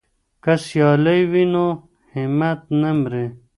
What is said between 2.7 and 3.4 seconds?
نه مري.